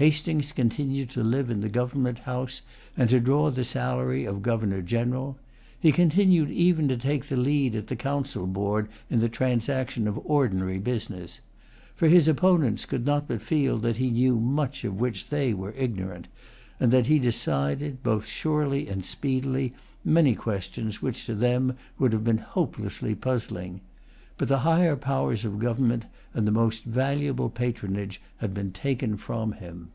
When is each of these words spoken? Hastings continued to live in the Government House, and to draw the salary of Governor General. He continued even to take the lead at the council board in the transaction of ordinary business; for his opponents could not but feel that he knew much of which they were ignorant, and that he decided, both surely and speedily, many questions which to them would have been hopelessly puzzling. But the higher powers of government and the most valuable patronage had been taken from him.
Hastings 0.00 0.52
continued 0.52 1.10
to 1.10 1.22
live 1.22 1.50
in 1.50 1.60
the 1.60 1.68
Government 1.68 2.20
House, 2.20 2.62
and 2.96 3.10
to 3.10 3.20
draw 3.20 3.50
the 3.50 3.66
salary 3.66 4.24
of 4.24 4.40
Governor 4.40 4.80
General. 4.80 5.36
He 5.78 5.92
continued 5.92 6.50
even 6.50 6.88
to 6.88 6.96
take 6.96 7.26
the 7.26 7.36
lead 7.36 7.76
at 7.76 7.88
the 7.88 7.96
council 7.96 8.46
board 8.46 8.88
in 9.10 9.18
the 9.20 9.28
transaction 9.28 10.08
of 10.08 10.18
ordinary 10.24 10.78
business; 10.78 11.40
for 11.94 12.08
his 12.08 12.28
opponents 12.28 12.86
could 12.86 13.04
not 13.04 13.28
but 13.28 13.42
feel 13.42 13.76
that 13.76 13.98
he 13.98 14.08
knew 14.10 14.36
much 14.40 14.84
of 14.84 14.98
which 15.02 15.28
they 15.28 15.52
were 15.52 15.72
ignorant, 15.72 16.28
and 16.80 16.90
that 16.92 17.04
he 17.08 17.18
decided, 17.18 18.02
both 18.02 18.24
surely 18.24 18.88
and 18.88 19.04
speedily, 19.04 19.74
many 20.02 20.34
questions 20.34 21.02
which 21.02 21.26
to 21.26 21.34
them 21.34 21.76
would 21.98 22.14
have 22.14 22.24
been 22.24 22.38
hopelessly 22.38 23.14
puzzling. 23.14 23.82
But 24.38 24.48
the 24.48 24.60
higher 24.60 24.96
powers 24.96 25.44
of 25.44 25.58
government 25.58 26.06
and 26.32 26.46
the 26.48 26.52
most 26.52 26.84
valuable 26.84 27.50
patronage 27.50 28.22
had 28.38 28.54
been 28.54 28.72
taken 28.72 29.18
from 29.18 29.52
him. 29.52 29.90